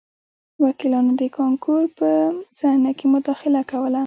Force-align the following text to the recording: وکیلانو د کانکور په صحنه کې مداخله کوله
وکیلانو 0.65 1.11
د 1.21 1.23
کانکور 1.37 1.83
په 1.97 2.09
صحنه 2.59 2.91
کې 2.97 3.05
مداخله 3.13 3.61
کوله 3.71 3.99